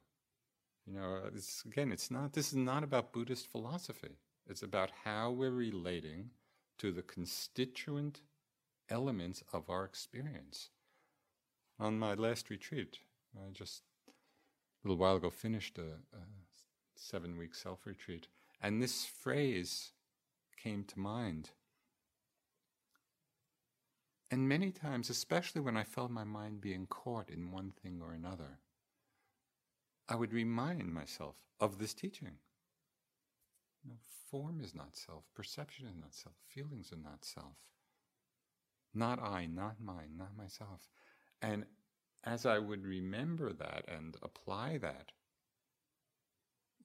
[0.85, 4.17] You know, it's, again, it's not, this is not about Buddhist philosophy.
[4.47, 6.31] It's about how we're relating
[6.79, 8.21] to the constituent
[8.89, 10.69] elements of our experience.
[11.79, 12.99] On my last retreat,
[13.35, 13.83] I just
[14.83, 16.21] little while ago finished a, a
[16.95, 18.27] seven week self retreat,
[18.61, 19.91] and this phrase
[20.61, 21.51] came to mind.
[24.29, 28.11] And many times, especially when I felt my mind being caught in one thing or
[28.11, 28.59] another,
[30.09, 32.39] I would remind myself of this teaching.
[33.83, 33.97] You know,
[34.29, 37.55] form is not self, perception is not self, feelings are not self.
[38.93, 40.89] Not I, not mine, not myself.
[41.41, 41.65] And
[42.27, 45.13] as I would remember that and apply that,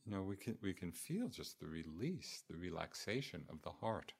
[0.04, 4.12] you know, we can we can feel just the release, the relaxation of the heart.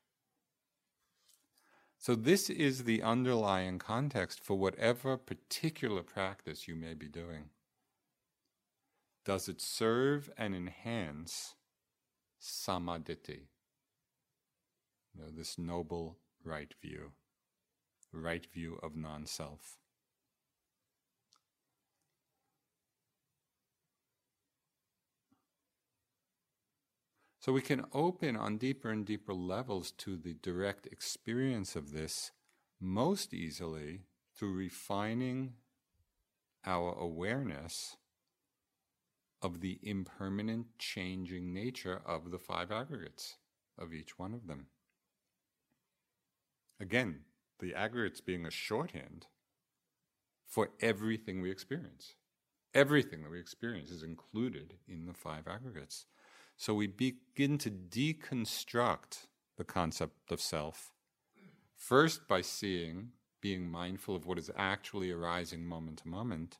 [1.99, 7.51] So this is the underlying context for whatever particular practice you may be doing.
[9.25, 11.55] Does it serve and enhance
[12.41, 13.43] samma ditthi?
[15.15, 17.13] You know, this noble right view,
[18.13, 19.79] right view of non self.
[27.43, 32.31] So we can open on deeper and deeper levels to the direct experience of this
[32.81, 34.03] most easily
[34.39, 35.55] through refining
[36.65, 37.97] our awareness
[39.43, 43.39] of the impermanent changing nature of the five aggregates
[43.77, 44.67] of each one of them.
[46.79, 47.23] Again,
[47.59, 49.27] the aggregates being a shorthand
[50.47, 52.15] for everything we experience.
[52.73, 56.07] Everything that we experience is included in the five aggregates.
[56.57, 59.27] So we begin to deconstruct
[59.57, 60.93] the concept of self,
[61.77, 66.59] first by seeing, being mindful of what is actually arising moment to moment,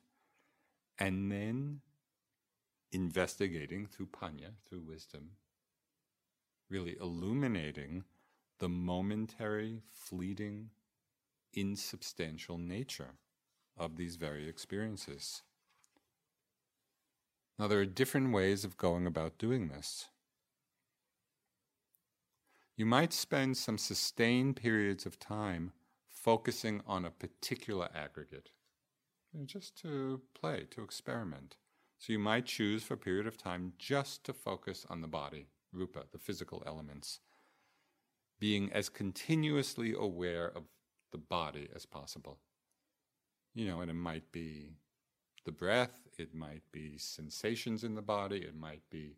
[0.99, 1.81] and then
[2.91, 5.31] investigating through panya, through wisdom,
[6.69, 8.03] really illuminating
[8.59, 10.69] the momentary, fleeting,
[11.53, 13.15] insubstantial nature
[13.77, 15.41] of these very experiences.
[17.59, 20.07] Now, there are different ways of going about doing this.
[22.75, 25.73] You might spend some sustained periods of time
[26.09, 28.49] focusing on a particular aggregate,
[29.45, 31.57] just to play, to experiment.
[31.99, 35.47] So you might choose for a period of time just to focus on the body,
[35.71, 37.19] rupa, the physical elements,
[38.39, 40.63] being as continuously aware of
[41.11, 42.39] the body as possible.
[43.53, 44.77] You know, and it might be
[45.45, 49.17] the breath, it might be sensations in the body, it might be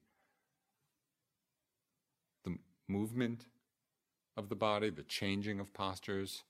[2.44, 3.46] the movement
[4.38, 6.44] of the body, the changing of postures.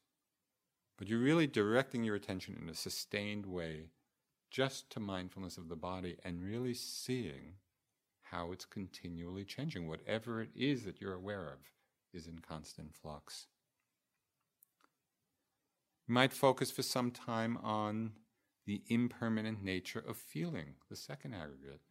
[0.98, 3.90] But you're really directing your attention in a sustained way
[4.50, 7.56] just to mindfulness of the body and really seeing
[8.24, 9.88] how it's continually changing.
[9.88, 11.60] Whatever it is that you're aware of
[12.14, 13.48] is in constant flux.
[16.08, 18.14] You might focus for some time on
[18.66, 21.82] the impermanent nature of feeling, the second aggregate.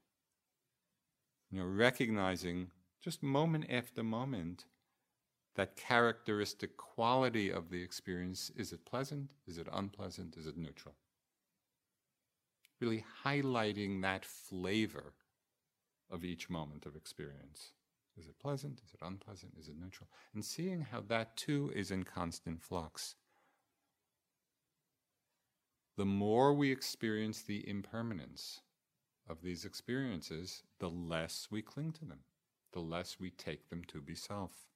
[1.50, 2.70] You know, recognizing
[3.00, 4.64] just moment after moment
[5.54, 9.30] that characteristic quality of the experience is it pleasant?
[9.46, 10.36] Is it unpleasant?
[10.36, 10.94] Is it neutral?
[12.80, 15.12] Really highlighting that flavor
[16.10, 17.72] of each moment of experience.
[18.16, 18.80] Is it pleasant?
[18.84, 19.54] Is it unpleasant?
[19.58, 20.08] Is it neutral?
[20.34, 23.14] And seeing how that too is in constant flux.
[25.96, 28.60] The more we experience the impermanence
[29.28, 32.20] of these experiences, the less we cling to them,
[32.72, 34.66] the less we take them to be self.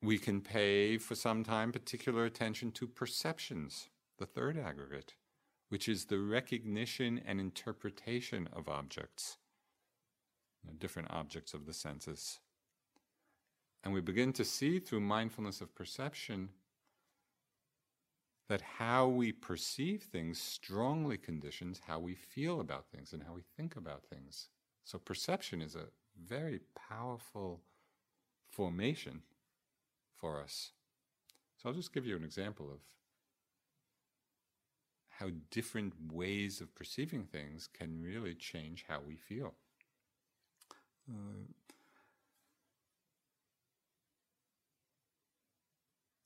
[0.00, 3.88] We can pay for some time particular attention to perceptions,
[4.18, 5.14] the third aggregate,
[5.70, 9.38] which is the recognition and interpretation of objects,
[10.78, 12.38] different objects of the senses.
[13.82, 16.50] And we begin to see through mindfulness of perception
[18.48, 23.42] that how we perceive things strongly conditions how we feel about things and how we
[23.56, 24.48] think about things.
[24.84, 25.86] So, perception is a
[26.26, 27.62] very powerful
[28.50, 29.22] formation
[30.14, 30.72] for us.
[31.56, 32.80] So I'll just give you an example of
[35.08, 39.54] how different ways of perceiving things can really change how we feel.
[41.08, 41.46] Uh,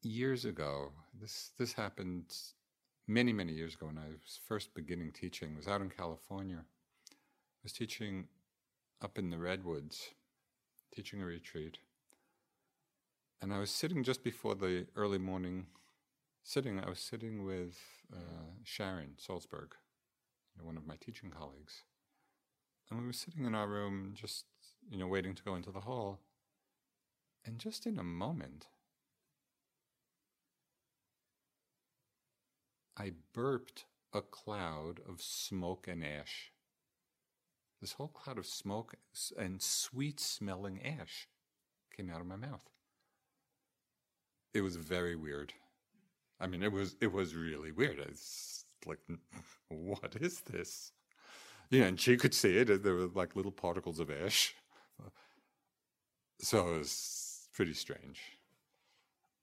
[0.08, 2.34] years ago, this this happened
[3.06, 5.52] many many years ago when I was first beginning teaching.
[5.54, 6.64] I was out in California.
[7.10, 8.28] I was teaching
[9.02, 10.10] up in the redwoods,
[10.94, 11.78] teaching a retreat,
[13.40, 15.66] and I was sitting just before the early morning
[16.42, 16.80] sitting.
[16.80, 17.78] I was sitting with
[18.12, 19.72] uh, Sharon Salzberg,
[20.62, 21.82] one of my teaching colleagues,
[22.90, 24.46] and we were sitting in our room, just
[24.90, 26.20] you know, waiting to go into the hall.
[27.44, 28.66] And just in a moment,
[32.98, 36.52] I burped a cloud of smoke and ash.
[37.80, 38.94] This whole cloud of smoke
[39.38, 41.28] and sweet smelling ash
[41.96, 42.68] came out of my mouth
[44.54, 45.52] it was very weird.
[46.40, 47.98] I mean, it was it was really weird.
[47.98, 48.98] It's like,
[49.68, 50.92] what is this?
[51.70, 52.82] Yeah, and she could see it.
[52.82, 54.54] There were like little particles of ash.
[56.40, 58.20] So it was pretty strange.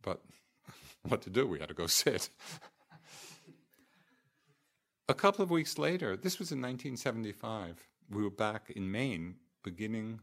[0.01, 0.21] But
[1.03, 1.47] what to do?
[1.47, 2.29] We had to go sit.
[5.07, 7.75] A couple of weeks later, this was in 1975,
[8.09, 10.19] we were back in Maine beginning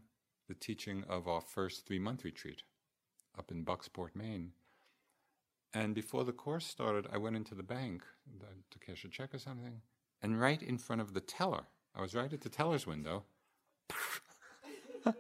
[0.49, 2.65] the teaching of our first three month retreat
[3.39, 4.51] up in Bucksport, Maine.
[5.73, 8.03] And before the course started, I went into the bank
[8.73, 9.83] to cash a check or something.
[10.21, 11.63] And right in front of the teller,
[11.95, 13.23] I was right at the teller's window.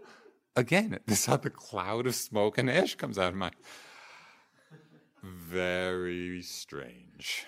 [0.57, 3.53] Again, this other cloud of smoke and ash comes out of my.
[5.23, 7.47] Very strange.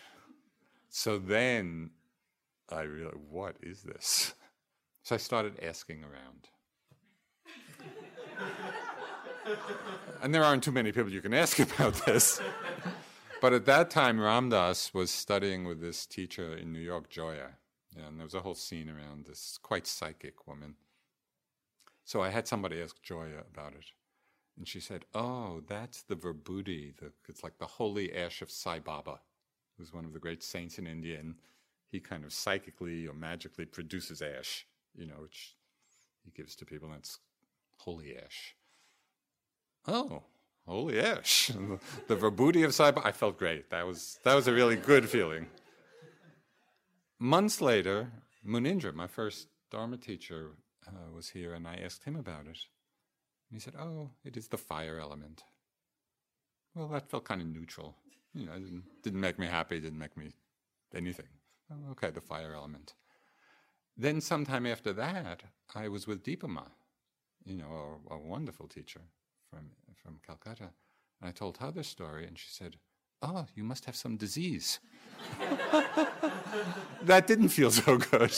[0.88, 1.90] So then
[2.70, 4.34] I realized, what is this?
[5.02, 6.48] So I started asking around.
[10.22, 12.40] and there aren't too many people you can ask about this.
[13.40, 17.58] but at that time, Ram Dass was studying with this teacher in New York, Joya.
[17.96, 20.76] And there was a whole scene around this quite psychic woman.
[22.04, 23.86] So I had somebody ask Joya about it.
[24.56, 26.96] And she said, Oh, that's the Vibhuti.
[26.96, 29.20] The, it's like the holy ash of Sai Baba,
[29.76, 31.18] who's one of the great saints in India.
[31.18, 31.34] And
[31.90, 35.56] he kind of psychically or magically produces ash, you know, which
[36.24, 36.90] he gives to people.
[36.96, 37.18] It's
[37.78, 38.54] holy ash
[39.86, 40.22] oh,
[40.66, 41.48] holy ash,
[42.08, 43.06] the Vibhuti of Sai Baba.
[43.06, 43.70] I felt great.
[43.70, 45.46] That was, that was a really good feeling.
[47.18, 48.10] Months later,
[48.46, 50.50] Munindra, my first Dharma teacher,
[50.86, 52.58] uh, was here, and I asked him about it.
[53.50, 55.42] And he said, Oh, it is the fire element.
[56.74, 57.96] Well, that felt kind of neutral.
[58.34, 60.32] You know, didn't, didn't make me happy, didn't make me
[60.94, 61.26] anything.
[61.70, 62.94] Oh, okay, the fire element.
[63.96, 65.44] Then, sometime after that,
[65.74, 66.64] I was with Dipa Ma,
[67.44, 69.02] you know, a, a wonderful teacher
[69.48, 70.70] from, from Calcutta.
[71.20, 72.76] And I told her the story, and she said,
[73.22, 74.80] Oh, you must have some disease.
[77.02, 78.32] that didn't feel so good.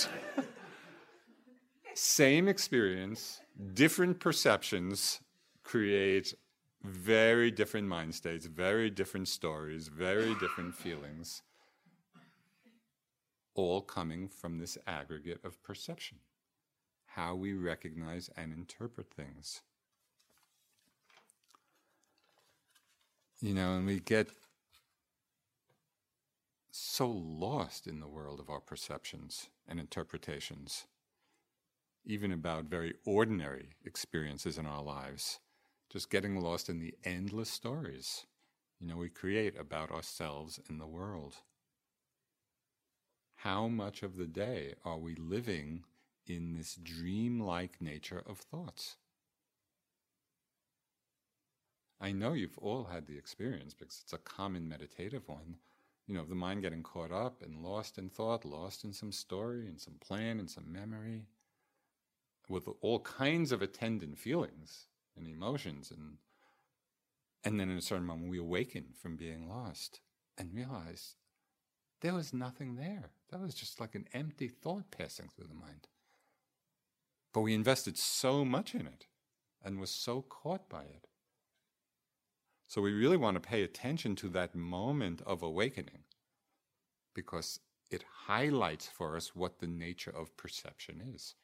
[1.95, 3.41] Same experience,
[3.74, 5.20] different perceptions
[5.64, 6.35] create
[6.85, 11.43] very different mind states, very different stories, very different feelings,
[13.57, 16.19] all coming from this aggregate of perception,
[17.07, 19.63] how we recognize and interpret things.
[23.41, 24.29] You know, and we get
[26.71, 30.87] so lost in the world of our perceptions and interpretations,
[32.05, 35.41] even about very ordinary experiences in our lives,
[35.91, 38.27] just getting lost in the endless stories,
[38.81, 41.37] you know, we create about ourselves and the world.
[43.47, 45.84] How much of the day are we living
[46.26, 48.97] in this dream-like nature of thoughts?
[52.01, 55.59] I know you've all had the experience because it's a common meditative one.
[56.09, 59.12] You know, of the mind getting caught up and lost in thought, lost in some
[59.12, 61.26] story and some plan and some memory,
[62.49, 64.86] with all kinds of attendant feelings
[65.16, 66.16] and emotions and
[67.44, 70.01] and then in a certain moment we awaken from being lost
[70.36, 71.14] and realize
[72.01, 73.11] there was nothing there.
[73.30, 75.88] That was just like an empty thought passing through the mind.
[77.32, 79.07] But we invested so much in it
[79.64, 81.09] and was so caught by it.
[82.68, 86.05] So we really want to pay attention to that moment of awakening
[87.14, 91.34] because it highlights for us what the nature of perception is.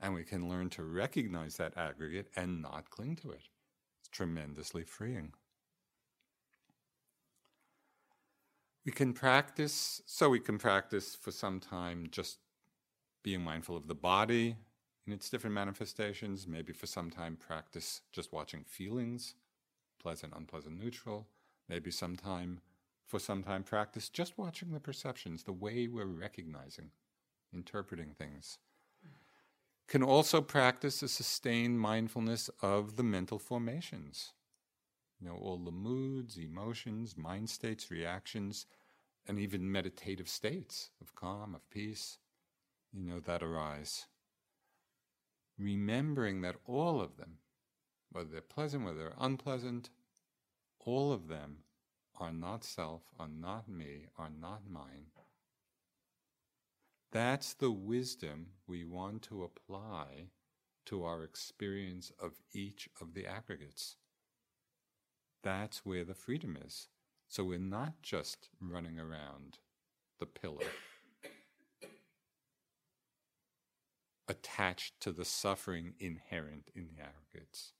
[0.00, 3.48] And we can learn to recognize that aggregate and not cling to it.
[4.00, 5.32] It's tremendously freeing.
[8.84, 12.38] We can practice, so we can practice for some time just
[13.22, 14.56] being mindful of the body
[15.06, 16.46] in its different manifestations.
[16.46, 19.34] Maybe for some time practice just watching feelings,
[19.98, 21.26] pleasant, unpleasant, neutral.
[21.66, 22.60] Maybe sometime
[23.06, 26.90] for some time practice just watching the perceptions, the way we're recognizing,
[27.54, 28.58] interpreting things.
[29.86, 34.32] Can also practice a sustained mindfulness of the mental formations.
[35.24, 38.66] You know, all the moods, emotions, mind states, reactions,
[39.26, 42.18] and even meditative states of calm, of peace,
[42.92, 44.06] you know, that arise
[45.58, 47.38] remembering that all of them,
[48.10, 49.90] whether they're pleasant, whether they're unpleasant,
[50.80, 51.58] all of them
[52.18, 55.06] are not self, are not me, are not mine.
[57.12, 60.30] That's the wisdom we want to apply
[60.86, 63.96] to our experience of each of the aggregates.
[65.44, 66.88] That's where the freedom is.
[67.28, 69.58] So we're not just running around
[70.18, 70.66] the pillar
[74.26, 77.72] attached to the suffering inherent in the aggregates.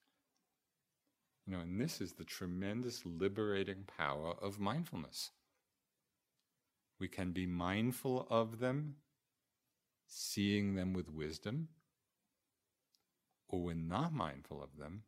[1.47, 5.31] You know, and this is the tremendous liberating power of mindfulness.
[7.01, 8.97] We can be mindful of them,
[10.07, 11.69] seeing them with wisdom,
[13.49, 15.05] or we're not mindful of them,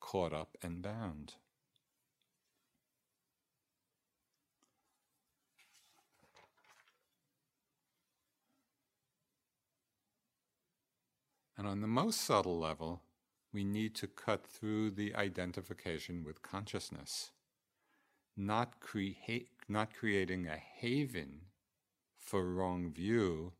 [0.00, 1.34] caught up and bound.
[11.60, 13.02] And on the most subtle level,
[13.52, 17.32] we need to cut through the identification with consciousness,
[18.34, 18.72] not,
[19.68, 21.42] not creating a haven
[22.16, 23.52] for wrong view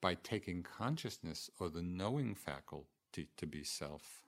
[0.00, 4.22] by taking consciousness or the knowing faculty to be self.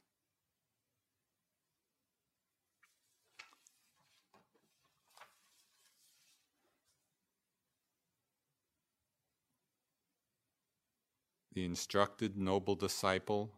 [11.55, 13.53] The instructed noble disciple.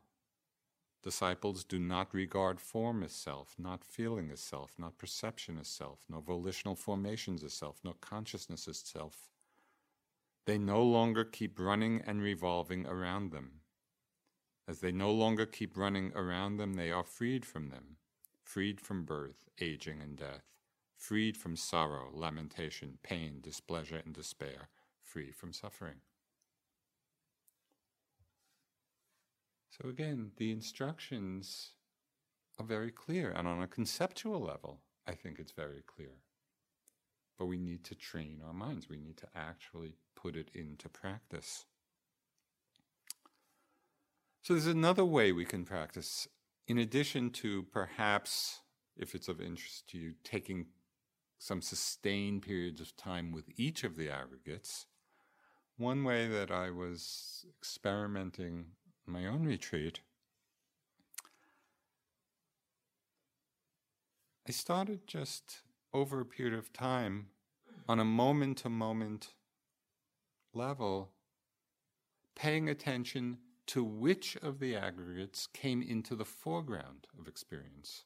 [1.02, 6.00] Disciples do not regard form as self, not feeling as self, not perception as self,
[6.08, 9.30] no volitional formations as self, no consciousness as self.
[10.44, 13.60] They no longer keep running and revolving around them.
[14.68, 17.96] As they no longer keep running around them, they are freed from them,
[18.42, 20.44] freed from birth, aging, and death,
[20.96, 24.68] freed from sorrow, lamentation, pain, displeasure, and despair,
[25.02, 26.00] free from suffering.
[29.82, 31.72] So again, the instructions
[32.58, 36.12] are very clear, and on a conceptual level, I think it's very clear.
[37.38, 41.66] But we need to train our minds, we need to actually put it into practice.
[44.40, 46.26] So there's another way we can practice,
[46.66, 48.60] in addition to perhaps,
[48.96, 50.68] if it's of interest to you, taking
[51.38, 54.86] some sustained periods of time with each of the aggregates.
[55.76, 58.68] One way that I was experimenting
[59.06, 60.00] my own retreat,
[64.48, 67.28] I started just over a period of time
[67.88, 69.34] on a moment to moment
[70.54, 71.10] level,
[72.34, 78.04] paying attention to which of the aggregates came into the foreground of experience.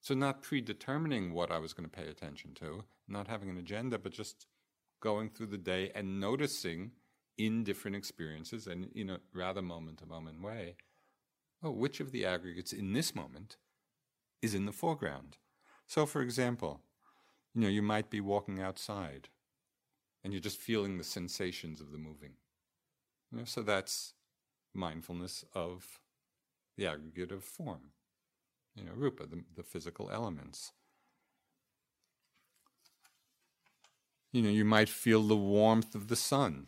[0.00, 3.98] So, not predetermining what I was going to pay attention to, not having an agenda,
[3.98, 4.46] but just
[5.00, 6.92] going through the day and noticing
[7.36, 10.76] in different experiences and in a rather moment to moment way,
[11.62, 13.56] oh, which of the aggregates in this moment
[14.42, 15.36] is in the foreground?
[15.86, 16.80] So, for example,
[17.54, 19.28] you know, you might be walking outside
[20.22, 22.32] and you're just feeling the sensations of the moving.
[23.30, 24.14] You know, so that's
[24.72, 26.00] mindfulness of
[26.76, 27.90] the aggregate of form,
[28.74, 30.72] you know, rupa, the, the physical elements.
[34.32, 36.66] You know, you might feel the warmth of the sun,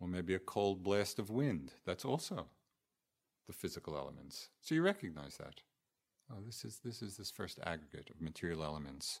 [0.00, 1.72] or maybe a cold blast of wind.
[1.84, 2.46] That's also
[3.46, 4.48] the physical elements.
[4.60, 5.60] So you recognize that.
[6.30, 9.20] Oh, this is this is this first aggregate of material elements.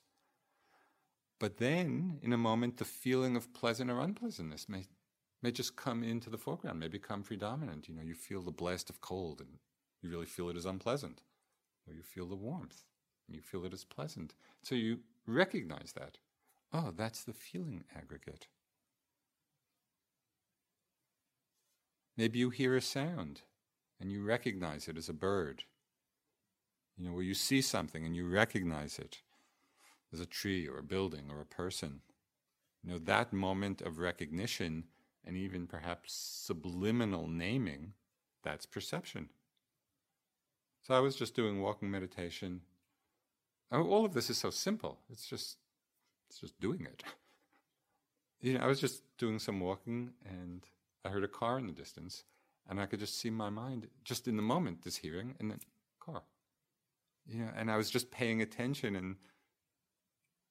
[1.38, 4.84] But then, in a moment, the feeling of pleasant or unpleasantness may
[5.42, 7.88] may just come into the foreground, may become predominant.
[7.88, 9.58] You know, you feel the blast of cold and
[10.02, 11.20] you really feel it as unpleasant.
[11.86, 12.84] Or you feel the warmth
[13.26, 14.34] and you feel it as pleasant.
[14.62, 16.18] So you recognize that.
[16.72, 18.48] Oh, that's the feeling aggregate.
[22.16, 23.42] Maybe you hear a sound
[24.00, 25.64] and you recognize it as a bird.
[26.96, 29.20] You know, where you see something and you recognize it
[30.12, 32.00] as a tree or a building or a person.
[32.82, 34.84] You know, that moment of recognition
[35.24, 37.92] and even perhaps subliminal naming,
[38.42, 39.28] that's perception.
[40.82, 42.60] So I was just doing walking meditation.
[43.72, 45.00] Oh, all of this is so simple.
[45.10, 45.58] It's just,
[46.30, 47.02] it's just doing it.
[48.40, 50.64] you know, I was just doing some walking, and
[51.06, 52.24] I heard a car in the distance,
[52.68, 55.60] and I could just see my mind just in the moment, this hearing, and then
[56.00, 56.22] car.
[57.26, 59.16] You know, and I was just paying attention and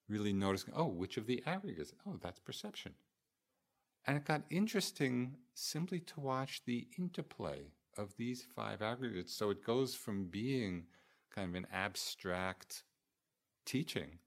[0.07, 0.73] really noticing.
[0.75, 1.93] Oh, which of the aggregates?
[2.07, 2.93] Oh, that's perception.
[4.07, 9.33] And it got interesting simply to watch the interplay of these five aggregates.
[9.33, 10.85] So it goes from being
[11.33, 12.83] kind of an abstract
[13.65, 14.19] teaching,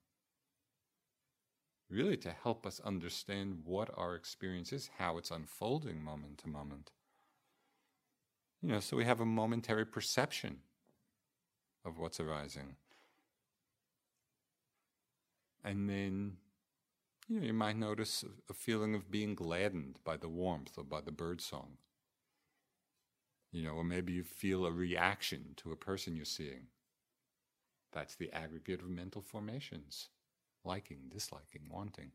[1.90, 6.90] really to help us understand what our experience is, how it's unfolding moment to moment.
[8.62, 10.58] You know, so we have a momentary perception
[11.84, 12.76] of what's arising.
[15.64, 16.36] And then
[17.28, 21.00] you know, you might notice a feeling of being gladdened by the warmth or by
[21.00, 21.76] the bird song.
[23.52, 26.66] You know, or maybe you feel a reaction to a person you're seeing.
[27.92, 30.08] That's the aggregate of mental formations
[30.64, 32.12] liking, disliking, wanting.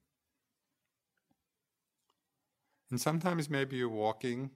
[2.90, 4.52] And sometimes maybe you're walking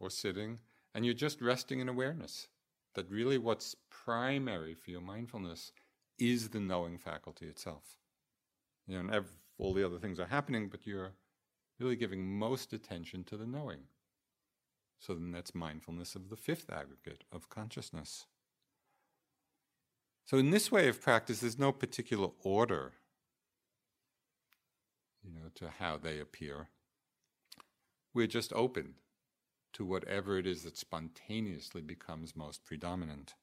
[0.00, 0.58] or sitting
[0.94, 2.48] and you're just resting in awareness
[2.94, 5.72] that really what's primary for your mindfulness
[6.18, 7.98] is the knowing faculty itself.
[8.86, 9.24] You know, and
[9.58, 11.12] all the other things are happening, but you're
[11.78, 13.82] really giving most attention to the knowing.
[14.98, 18.26] So then that's mindfulness of the fifth aggregate of consciousness.
[20.26, 22.94] So in this way of practice, there's no particular order,
[25.32, 26.68] you know, to how they appear.
[28.14, 28.94] We're just open
[29.74, 33.34] to whatever it is that spontaneously becomes most predominant.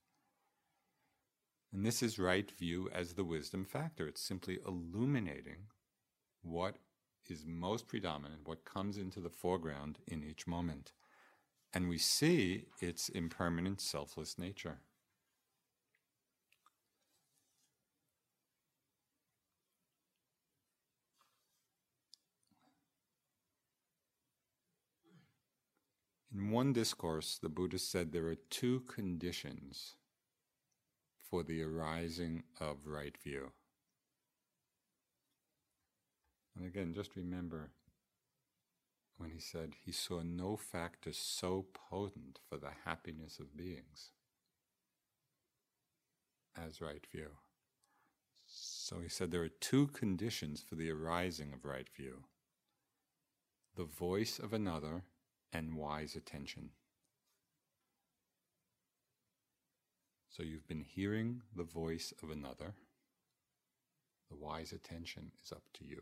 [1.72, 4.08] And this is right view as the wisdom factor.
[4.08, 5.68] It's simply illuminating
[6.42, 6.78] what
[7.30, 10.94] is most predominant, what comes into the foreground in each moment.
[11.74, 14.80] And we see its impermanent, selfless nature.
[26.36, 29.96] In one discourse, the Buddha said there are two conditions
[31.18, 33.54] for the arising of right view.
[36.54, 37.70] And again, just remember
[39.18, 44.12] when he said he saw no factor so potent for the happiness of beings
[46.62, 47.30] as right view.
[48.46, 52.24] So he said there are two conditions for the arising of right view
[53.78, 55.04] the voice of another
[55.56, 56.70] and wise attention.
[60.30, 62.74] So you've been hearing the voice of another.
[64.30, 66.02] The wise attention is up to you.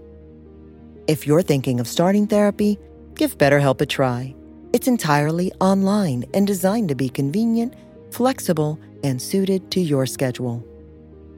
[1.11, 2.79] If you're thinking of starting therapy,
[3.15, 4.33] give BetterHelp a try.
[4.71, 7.73] It's entirely online and designed to be convenient,
[8.11, 10.63] flexible, and suited to your schedule.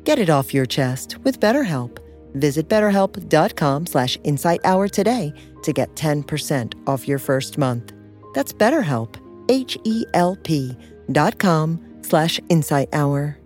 [0.04, 1.98] Get it off your chest with BetterHelp.
[2.36, 7.94] Visit betterhelp.com slash insighthour today to get 10% off your first month.
[8.36, 9.16] That's betterhelp,
[9.50, 10.78] H-E-L-P
[11.12, 13.43] dot com slash insight hour.